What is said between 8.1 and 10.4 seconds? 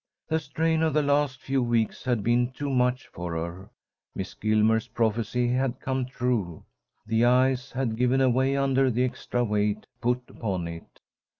away under the extra weight put